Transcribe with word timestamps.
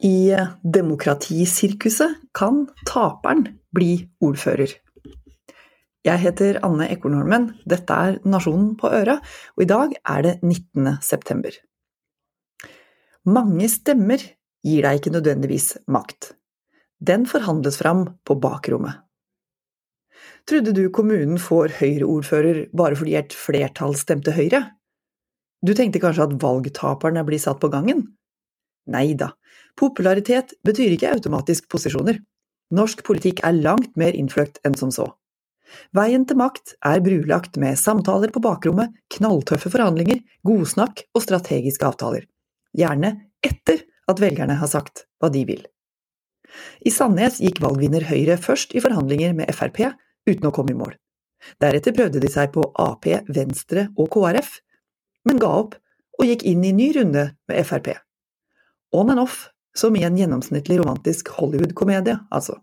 I 0.00 0.32
demokratisirkuset 0.64 2.14
kan 2.32 2.62
taperen 2.88 3.42
bli 3.76 3.98
ordfører. 4.24 4.72
Jeg 6.00 6.22
heter 6.22 6.56
Anne 6.64 6.86
Ekornholmen, 6.88 7.50
dette 7.68 7.92
er 7.92 8.14
Nasjonen 8.24 8.70
på 8.80 8.88
øra, 8.88 9.18
og 9.20 9.60
i 9.60 9.68
dag 9.68 9.92
er 10.00 10.22
det 10.24 10.32
19. 10.40 10.94
september. 11.04 11.52
Mange 13.28 13.68
stemmer 13.68 14.24
gir 14.64 14.86
deg 14.86 15.02
ikke 15.02 15.12
nødvendigvis 15.12 15.74
makt. 15.92 16.30
Den 16.96 17.26
forhandles 17.28 17.76
fram 17.82 18.06
på 18.24 18.38
bakrommet. 18.40 19.02
Trodde 20.48 20.72
du 20.72 20.86
kommunen 20.88 21.36
får 21.36 21.76
Høyre-ordfører 21.76 22.70
bare 22.72 22.96
fordi 22.96 23.18
et 23.20 23.36
flertall 23.36 23.92
stemte 24.00 24.32
Høyre? 24.32 24.62
Du 25.60 25.74
tenkte 25.76 26.00
kanskje 26.00 26.30
at 26.30 26.38
valgtaperne 26.40 27.26
blir 27.28 27.40
satt 27.40 27.60
på 27.60 27.68
gangen? 27.68 28.06
Nei 28.88 29.14
da, 29.18 29.32
popularitet 29.78 30.54
betyr 30.66 30.94
ikke 30.94 31.12
automatisk 31.14 31.68
posisjoner. 31.72 32.20
Norsk 32.74 33.02
politikk 33.06 33.42
er 33.46 33.58
langt 33.58 33.96
mer 33.98 34.16
innfløkt 34.16 34.60
enn 34.64 34.76
som 34.78 34.92
så. 34.94 35.08
Veien 35.94 36.24
til 36.26 36.38
makt 36.38 36.74
er 36.86 37.02
brulagt 37.04 37.58
med 37.60 37.78
samtaler 37.78 38.32
på 38.34 38.42
bakrommet, 38.42 38.94
knalltøffe 39.14 39.70
forhandlinger, 39.70 40.22
godsnakk 40.46 41.04
og 41.14 41.24
strategiske 41.24 41.86
avtaler. 41.86 42.26
Gjerne 42.76 43.12
etter 43.46 43.84
at 44.10 44.22
velgerne 44.22 44.56
har 44.58 44.70
sagt 44.70 45.06
hva 45.20 45.30
de 45.30 45.44
vil. 45.46 45.62
I 46.82 46.90
Sandnes 46.90 47.38
gikk 47.42 47.60
valgvinner 47.62 48.08
Høyre 48.08 48.36
først 48.40 48.74
i 48.74 48.82
forhandlinger 48.82 49.36
med 49.38 49.52
Frp, 49.54 49.84
uten 50.26 50.48
å 50.48 50.54
komme 50.54 50.74
i 50.74 50.78
mål. 50.78 50.96
Deretter 51.62 51.94
prøvde 51.96 52.20
de 52.22 52.30
seg 52.30 52.50
på 52.54 52.64
Ap, 52.78 53.06
Venstre 53.30 53.88
og 53.96 54.10
KrF, 54.12 54.58
men 55.28 55.40
ga 55.40 55.52
opp 55.62 55.76
og 56.18 56.26
gikk 56.26 56.44
inn 56.48 56.64
i 56.66 56.74
ny 56.76 56.90
runde 56.98 57.30
med 57.48 57.66
Frp. 57.68 57.94
On 58.92 59.10
and 59.10 59.20
off, 59.22 59.48
som 59.76 59.96
i 59.96 60.02
en 60.04 60.16
gjennomsnittlig 60.18 60.80
romantisk 60.80 61.28
Hollywood-komedie, 61.36 62.18
altså. 62.30 62.58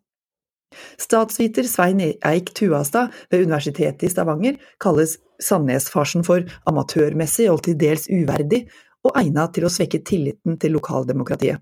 Statsviter 0.99 1.63
Svein 1.63 2.01
Eik 2.03 2.51
Tuastad 2.53 3.13
ved 3.31 3.45
Universitetet 3.45 4.03
i 4.03 4.09
Stavanger 4.11 4.57
kalles 4.83 5.15
Sandnes-farsen 5.43 6.25
for 6.27 6.43
amatørmessig 6.67 7.47
og 7.51 7.61
til 7.65 7.77
dels 7.79 8.09
uverdig, 8.11 8.65
og 9.07 9.15
egnet 9.15 9.53
til 9.55 9.67
å 9.67 9.71
svekke 9.71 10.01
tilliten 10.03 10.57
til 10.59 10.73
lokaldemokratiet. 10.75 11.61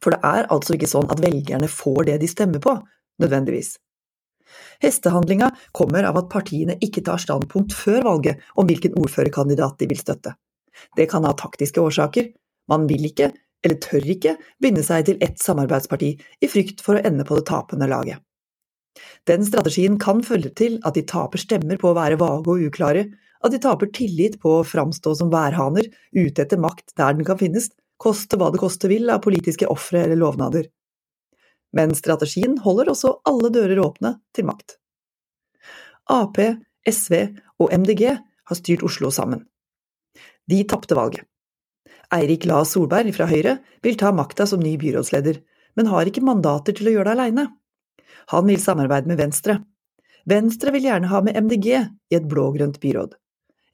For 0.00 0.14
det 0.14 0.20
er 0.24 0.48
altså 0.52 0.76
ikke 0.76 0.88
sånn 0.88 1.10
at 1.12 1.20
velgerne 1.20 1.68
får 1.68 2.06
det 2.08 2.20
de 2.22 2.30
stemmer 2.30 2.62
på, 2.62 2.78
nødvendigvis. 3.20 3.74
Hestehandlinga 4.80 5.50
kommer 5.76 6.06
av 6.08 6.16
at 6.20 6.30
partiene 6.32 6.76
ikke 6.84 7.02
tar 7.04 7.20
standpunkt 7.20 7.74
før 7.76 8.04
valget 8.06 8.44
om 8.56 8.68
hvilken 8.68 8.96
ordførerkandidat 9.00 9.80
de 9.82 9.88
vil 9.90 10.00
støtte. 10.00 10.36
Det 10.96 11.08
kan 11.10 11.24
ha 11.26 11.32
taktiske 11.36 11.82
årsaker, 11.82 12.30
man 12.70 12.86
vil 12.88 13.08
ikke 13.08 13.32
eller 13.64 13.78
tør 13.82 14.04
ikke, 14.12 14.36
binde 14.62 14.84
seg 14.86 15.06
til 15.08 15.20
ett 15.24 15.40
samarbeidsparti 15.42 16.12
i 16.16 16.50
frykt 16.50 16.82
for 16.84 16.98
å 16.98 17.04
ende 17.06 17.26
på 17.26 17.38
det 17.38 17.46
tapende 17.48 17.88
laget. 17.90 18.22
Den 19.28 19.44
strategien 19.44 19.98
kan 20.00 20.22
følge 20.24 20.52
til 20.56 20.78
at 20.86 20.96
de 20.96 21.04
taper 21.08 21.40
stemmer 21.40 21.80
på 21.80 21.90
å 21.90 21.96
være 21.96 22.18
vage 22.20 22.52
og 22.52 22.68
uklare, 22.68 23.06
at 23.44 23.52
de 23.52 23.60
taper 23.62 23.90
tillit 23.94 24.38
på 24.42 24.58
å 24.58 24.66
framstå 24.66 25.12
som 25.18 25.32
værhaner 25.32 25.88
ute 26.16 26.44
etter 26.44 26.60
makt 26.60 26.94
der 26.96 27.18
den 27.18 27.26
kan 27.26 27.38
finnes, 27.40 27.68
koste 28.00 28.38
hva 28.40 28.50
det 28.52 28.60
koste 28.60 28.88
vil 28.92 29.10
av 29.12 29.22
politiske 29.24 29.68
ofre 29.72 30.04
eller 30.04 30.20
lovnader. 30.20 30.68
Men 31.76 31.94
strategien 31.96 32.56
holder 32.64 32.92
også 32.92 33.18
alle 33.28 33.50
dører 33.52 33.80
åpne 33.82 34.16
til 34.36 34.48
makt. 34.48 34.78
Ap, 36.12 36.38
SV 36.86 37.14
og 37.60 37.72
MDG 37.74 38.04
har 38.14 38.58
styrt 38.58 38.84
Oslo 38.86 39.10
sammen. 39.12 39.42
De 40.46 40.62
tapte 40.68 40.96
valget. 40.96 41.26
Eirik 42.14 42.46
La 42.46 42.62
Solberg 42.64 43.10
fra 43.16 43.26
Høyre 43.30 43.58
vil 43.82 43.96
ta 43.98 44.12
makta 44.14 44.46
som 44.46 44.62
ny 44.62 44.76
byrådsleder, 44.80 45.40
men 45.76 45.90
har 45.90 46.08
ikke 46.08 46.24
mandater 46.24 46.76
til 46.76 46.90
å 46.90 46.96
gjøre 46.96 47.10
det 47.10 47.16
aleine. 47.16 47.46
Han 48.32 48.46
vil 48.48 48.62
samarbeide 48.62 49.10
med 49.10 49.20
Venstre. 49.20 49.60
Venstre 50.26 50.72
vil 50.74 50.86
gjerne 50.88 51.10
ha 51.10 51.22
med 51.22 51.36
MDG 51.38 51.68
i 51.76 52.18
et 52.18 52.28
blå-grønt 52.30 52.80
byråd. 52.82 53.14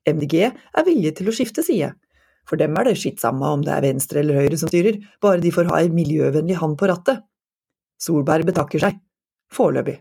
MDG 0.08 0.36
er 0.44 0.86
villige 0.86 1.16
til 1.20 1.30
å 1.30 1.36
skifte 1.36 1.64
side. 1.64 1.92
For 2.48 2.58
dem 2.60 2.74
er 2.76 2.88
det 2.88 2.98
skitt 3.00 3.22
samme 3.22 3.48
om 3.54 3.62
det 3.64 3.72
er 3.74 3.84
Venstre 3.86 4.20
eller 4.20 4.40
Høyre 4.42 4.58
som 4.60 4.70
styrer, 4.70 4.98
bare 5.22 5.40
de 5.40 5.52
får 5.54 5.70
ha 5.70 5.80
ei 5.80 5.92
miljøvennlig 5.94 6.58
hand 6.60 6.78
på 6.80 6.90
rattet. 6.90 7.22
Solberg 8.02 8.48
betakker 8.48 8.82
seg. 8.82 8.98
Foreløpig. 9.52 10.00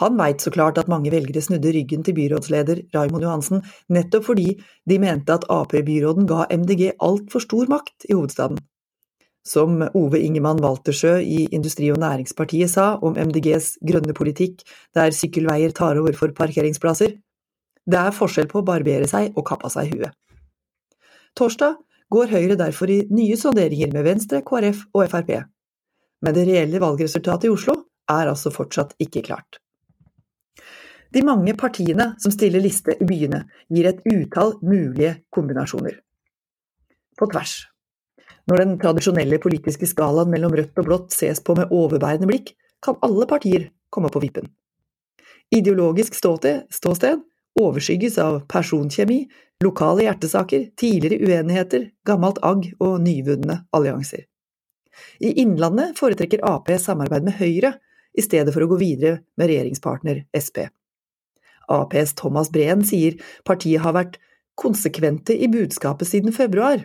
Han 0.00 0.18
veit 0.18 0.44
så 0.44 0.52
klart 0.54 0.78
at 0.80 0.90
mange 0.90 1.12
velgere 1.12 1.42
snudde 1.44 1.72
ryggen 1.74 2.04
til 2.06 2.16
byrådsleder 2.16 2.84
Raymond 2.94 3.26
Johansen 3.26 3.64
nettopp 3.92 4.28
fordi 4.30 4.48
de 4.88 4.98
mente 5.02 5.34
at 5.34 5.46
Ap-byråden 5.50 6.28
ga 6.30 6.46
MDG 6.50 6.92
altfor 6.98 7.44
stor 7.44 7.70
makt 7.72 8.08
i 8.08 8.14
hovedstaden. 8.14 8.60
Som 9.42 9.82
Ove 9.98 10.20
Ingemann 10.22 10.62
Waltersjø 10.62 11.16
i 11.18 11.48
Industri- 11.50 11.90
og 11.90 11.98
Næringspartiet 11.98 12.70
sa 12.70 12.94
om 13.02 13.18
MDGs 13.18 13.76
grønne 13.82 14.14
politikk 14.14 14.62
der 14.94 15.10
sykkelveier 15.10 15.74
tar 15.74 15.98
over 15.98 16.14
for 16.14 16.30
parkeringsplasser, 16.36 17.16
det 17.82 17.98
er 17.98 18.14
forskjell 18.14 18.46
på 18.50 18.60
å 18.60 18.66
barbere 18.66 19.08
seg 19.10 19.34
og 19.34 19.46
kappe 19.48 19.66
av 19.66 19.74
seg 19.74 19.90
huet. 19.90 20.14
Torsdag 21.34 21.80
går 22.12 22.30
Høyre 22.30 22.58
derfor 22.60 22.90
i 22.92 23.02
nye 23.10 23.38
sonderinger 23.40 23.90
med 23.94 24.06
Venstre, 24.06 24.42
KrF 24.46 24.84
og 24.92 25.08
Frp. 25.10 25.32
Men 26.22 26.36
det 26.36 26.46
reelle 26.46 26.82
valgresultatet 26.82 27.48
i 27.48 27.52
Oslo 27.52 27.74
er 28.12 28.30
altså 28.30 28.52
fortsatt 28.54 28.94
ikke 29.02 29.24
klart. 29.26 29.61
De 31.12 31.20
mange 31.24 31.52
partiene 31.60 32.12
som 32.22 32.32
stiller 32.32 32.62
liste 32.64 32.94
i 32.96 33.06
byene, 33.08 33.42
gir 33.68 33.88
et 33.90 34.00
utall 34.08 34.54
mulige 34.64 35.18
kombinasjoner. 35.34 35.98
På 37.18 37.28
tvers. 37.28 37.66
Når 38.48 38.62
den 38.62 38.72
tradisjonelle 38.80 39.38
politiske 39.42 39.86
skalaen 39.86 40.32
mellom 40.32 40.54
rødt 40.56 40.80
og 40.80 40.88
blått 40.88 41.14
ses 41.14 41.42
på 41.44 41.54
med 41.58 41.70
overbærende 41.70 42.30
blikk, 42.30 42.54
kan 42.82 42.98
alle 43.04 43.28
partier 43.30 43.68
komme 43.92 44.10
på 44.10 44.22
vippen. 44.24 44.48
Ideologisk 45.52 46.16
ståsted 46.16 47.20
overskygges 47.60 48.16
av 48.18 48.40
personkjemi, 48.48 49.26
lokale 49.62 50.06
hjertesaker, 50.08 50.70
tidligere 50.80 51.20
uenigheter, 51.28 51.90
gammelt 52.08 52.40
agg 52.42 52.70
og 52.80 53.00
nyvunne 53.04 53.60
allianser. 53.76 54.24
I 55.20 55.36
Innlandet 55.44 55.98
foretrekker 56.00 56.42
Ap 56.48 56.72
samarbeid 56.80 57.28
med 57.28 57.36
Høyre, 57.36 57.76
i 58.12 58.24
stedet 58.24 58.52
for 58.52 58.64
å 58.64 58.68
gå 58.72 58.80
videre 58.80 59.22
med 59.40 59.48
regjeringspartner 59.48 60.24
Sp. 60.36 60.68
Aps 61.72 62.14
Thomas 62.18 62.50
Breen 62.52 62.84
sier 62.86 63.18
partiet 63.48 63.82
har 63.84 63.96
vært 63.96 64.18
konsekvente 64.60 65.34
i 65.34 65.48
budskapet 65.50 66.08
siden 66.08 66.34
februar, 66.36 66.84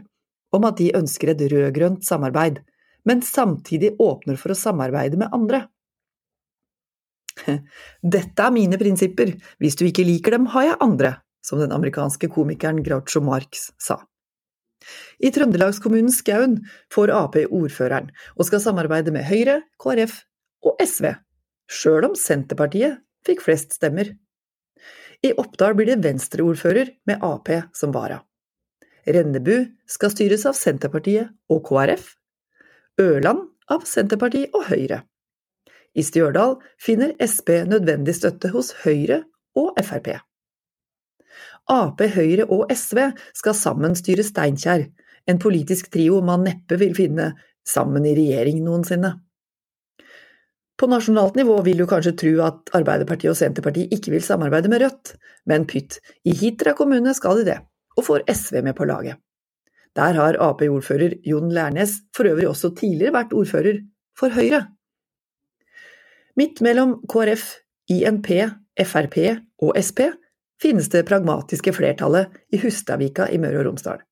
om 0.56 0.68
at 0.68 0.80
de 0.80 0.94
ønsker 0.96 1.34
et 1.34 1.44
rød-grønt 1.52 2.06
samarbeid, 2.08 2.62
men 3.08 3.24
samtidig 3.24 3.96
åpner 4.04 4.40
for 4.40 4.54
å 4.54 4.60
samarbeide 4.60 5.20
med 5.20 5.34
andre. 5.36 5.66
Dette 8.16 8.44
er 8.44 8.56
mine 8.56 8.80
prinsipper, 8.80 9.36
hvis 9.62 9.78
du 9.80 9.86
ikke 9.88 10.06
liker 10.08 10.38
dem, 10.38 10.48
har 10.56 10.72
jeg 10.72 10.82
andre, 10.84 11.16
som 11.46 11.62
den 11.62 11.76
amerikanske 11.76 12.30
komikeren 12.34 12.82
Groucho 12.86 13.22
Marx 13.24 13.70
sa. 13.80 14.02
I 15.20 15.32
trøndelagskommunen 15.34 16.14
Skaun 16.14 16.60
får 16.94 17.12
Ap 17.16 17.38
ordføreren, 17.48 18.12
og 18.38 18.48
skal 18.48 18.64
samarbeide 18.64 19.14
med 19.16 19.26
Høyre, 19.28 19.62
KrF 19.82 20.22
og 20.68 20.80
SV, 20.84 21.12
sjøl 21.68 22.12
om 22.12 22.16
Senterpartiet 22.18 23.02
fikk 23.28 23.44
flest 23.44 23.76
stemmer. 23.76 24.14
I 25.26 25.34
Oppdal 25.34 25.76
blir 25.78 25.90
det 25.90 26.02
venstreordfører 26.06 26.94
med 27.10 27.24
Ap 27.26 27.50
som 27.76 27.94
vara. 27.96 28.22
Rennebu 29.08 29.66
skal 29.88 30.12
styres 30.12 30.46
av 30.50 30.56
Senterpartiet 30.58 31.32
og 31.50 31.64
KrF. 31.68 32.10
Ørland 33.02 33.46
av 33.72 33.86
Senterpartiet 33.88 34.56
og 34.56 34.68
Høyre. 34.72 35.04
I 35.98 36.04
Stjørdal 36.06 36.58
finner 36.82 37.16
Sp 37.24 37.64
nødvendig 37.70 38.18
støtte 38.18 38.52
hos 38.54 38.74
Høyre 38.84 39.24
og 39.58 39.78
Frp. 39.82 40.12
Ap, 41.68 42.02
Høyre 42.02 42.46
og 42.54 42.70
SV 42.72 43.02
skal 43.36 43.56
sammen 43.58 43.96
styre 43.98 44.24
Steinkjer, 44.24 44.86
en 45.28 45.40
politisk 45.42 45.90
trio 45.92 46.22
man 46.24 46.46
neppe 46.48 46.78
vil 46.80 46.94
finne 46.96 47.34
sammen 47.68 48.06
i 48.08 48.16
regjering 48.16 48.62
noensinne. 48.64 49.18
På 50.78 50.88
nasjonalt 50.88 51.36
nivå 51.36 51.56
vil 51.66 51.80
du 51.82 51.88
kanskje 51.90 52.14
tro 52.22 52.34
at 52.46 52.70
Arbeiderpartiet 52.78 53.32
og 53.32 53.38
Senterpartiet 53.40 53.94
ikke 53.96 54.14
vil 54.14 54.26
samarbeide 54.26 54.70
med 54.70 54.84
Rødt, 54.84 55.16
men 55.50 55.66
pytt, 55.70 55.98
i 56.22 56.36
Hitra 56.38 56.76
kommune 56.78 57.16
skal 57.18 57.40
de 57.40 57.48
det, 57.48 57.58
og 57.98 58.06
får 58.06 58.28
SV 58.30 58.62
med 58.68 58.78
på 58.78 58.86
laget. 58.86 59.18
Der 59.98 60.14
har 60.14 60.38
Ap-ordfører 60.38 61.16
Jon 61.26 61.50
Lærnes 61.50 61.96
for 62.14 62.30
øvrig 62.30 62.46
også 62.46 62.76
tidligere 62.78 63.16
vært 63.16 63.34
ordfører 63.34 63.80
for 64.18 64.30
Høyre. 64.30 64.68
Midt 66.38 66.62
mellom 66.62 67.00
KrF, 67.10 67.56
INP, 67.90 68.30
Frp 68.78 69.18
og 69.66 69.74
Sp 69.82 70.04
finnes 70.62 70.90
det 70.94 71.08
pragmatiske 71.10 71.74
flertallet 71.74 72.30
i 72.54 72.60
Hustadvika 72.62 73.26
i 73.34 73.40
Møre 73.42 73.64
og 73.64 73.72
Romsdal. 73.72 74.04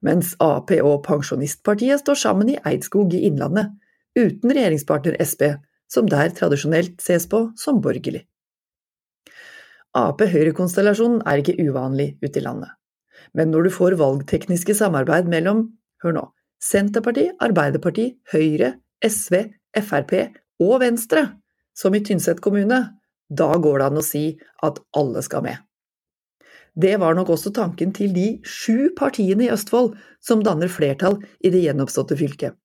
Mens 0.00 0.32
Ap 0.40 0.72
og 0.80 1.04
Pensjonistpartiet 1.04 2.00
står 2.00 2.16
sammen 2.22 2.48
i 2.54 2.56
Eidskog 2.64 3.12
i 3.12 3.26
Innlandet, 3.28 3.68
uten 4.16 4.48
regjeringspartner 4.48 5.20
Sp, 5.28 5.60
som 5.92 6.08
der 6.08 6.32
tradisjonelt 6.36 7.00
ses 7.04 7.28
på 7.28 7.44
som 7.60 7.80
borgerlig. 7.84 8.24
Ap-Høyre-konstellasjonen 9.98 11.20
er 11.28 11.42
ikke 11.42 11.58
uvanlig 11.60 12.14
ute 12.22 12.40
i 12.40 12.44
landet, 12.44 12.70
men 13.36 13.52
når 13.52 13.68
du 13.68 13.74
får 13.74 13.98
valgtekniske 14.00 14.76
samarbeid 14.78 15.28
mellom, 15.28 15.66
hør 16.00 16.16
nå, 16.16 16.24
Senterpartiet, 16.62 17.34
Arbeiderpartiet, 17.42 18.16
Høyre, 18.32 18.76
SV, 19.02 19.50
Frp 19.82 20.14
og 20.62 20.78
Venstre, 20.80 21.26
som 21.76 21.94
i 21.96 22.00
Tynset 22.04 22.40
kommune, 22.44 22.78
da 23.32 23.50
går 23.58 23.80
det 23.80 23.90
an 23.90 24.00
å 24.00 24.06
si 24.06 24.24
at 24.64 24.80
alle 24.96 25.22
skal 25.24 25.44
med. 25.44 25.60
Det 26.72 26.94
var 27.00 27.16
nok 27.16 27.34
også 27.34 27.52
tanken 27.52 27.92
til 27.92 28.14
de 28.16 28.26
sju 28.48 28.92
partiene 28.96 29.44
i 29.46 29.52
Østfold 29.52 29.92
som 30.24 30.44
danner 30.44 30.72
flertall 30.72 31.18
i 31.44 31.50
det 31.52 31.60
gjenoppståtte 31.66 32.16
fylket. 32.16 32.56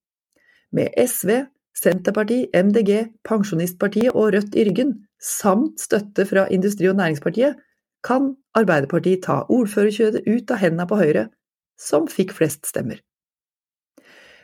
Med 0.71 0.95
SV, 0.95 1.47
Senterpartiet, 1.77 2.49
MDG, 2.57 3.11
Pensjonistpartiet 3.27 4.15
og 4.15 4.31
Rødt 4.33 4.55
i 4.57 4.65
ryggen, 4.65 4.95
samt 5.21 5.81
støtte 5.83 6.25
fra 6.25 6.47
Industri- 6.53 6.89
og 6.89 6.97
Næringspartiet, 6.97 7.57
kan 8.05 8.31
Arbeiderpartiet 8.57 9.25
ta 9.25 9.43
ordførerkjødet 9.49 10.23
ut 10.25 10.53
av 10.53 10.61
hendene 10.61 10.87
på 10.89 10.97
Høyre, 10.97 11.27
som 11.77 12.07
fikk 12.09 12.33
flest 12.37 12.65
stemmer. 12.69 13.01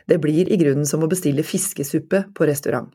Det 0.06 0.20
blir 0.20 0.50
i 0.52 0.58
grunnen 0.60 0.86
som 0.86 1.02
å 1.02 1.10
bestille 1.10 1.46
fiskesuppe 1.46 2.26
på 2.36 2.46
restaurant. 2.46 2.92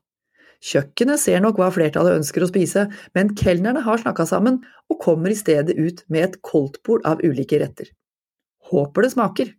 Kjøkkenet 0.59 1.21
ser 1.21 1.39
nok 1.43 1.59
hva 1.59 1.69
flertallet 1.71 2.19
ønsker 2.19 2.43
å 2.43 2.49
spise, 2.49 2.85
men 3.15 3.31
kelnerne 3.39 3.81
har 3.85 4.01
snakka 4.01 4.27
sammen 4.27 4.59
og 4.91 4.99
kommer 5.03 5.31
i 5.31 5.39
stedet 5.39 5.75
ut 5.79 6.03
med 6.11 6.27
et 6.27 6.37
koldtbord 6.45 7.07
av 7.07 7.23
ulike 7.23 7.59
retter. 7.61 7.91
Håper 8.69 9.07
det 9.07 9.13
smaker! 9.15 9.53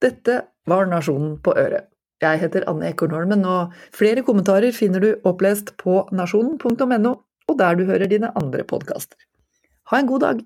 Dette 0.00 0.36
var 0.70 0.86
Nasjonen 0.88 1.34
på 1.44 1.52
øret. 1.60 1.89
Jeg 2.20 2.40
heter 2.42 2.66
Anne 2.68 2.90
Ekornholmen, 2.92 3.46
og 3.48 3.76
flere 3.96 4.24
kommentarer 4.26 4.74
finner 4.76 5.00
du 5.00 5.10
opplest 5.28 5.72
på 5.80 6.02
nasjonen.no, 6.12 7.14
og 7.48 7.58
der 7.58 7.78
du 7.78 7.86
hører 7.88 8.10
dine 8.10 8.32
andre 8.36 8.66
podkaster. 8.68 9.16
Ha 9.90 10.02
en 10.02 10.10
god 10.10 10.26
dag! 10.26 10.42